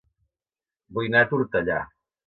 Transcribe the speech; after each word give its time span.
Vull 0.99 1.11
anar 1.13 1.23
a 1.27 1.31
Tortellà 1.35 1.81